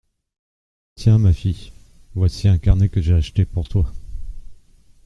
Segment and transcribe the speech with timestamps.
[0.95, 1.71] Tiens, ma fille,
[2.15, 3.93] voici un carnet que j’ai acheté pour toi.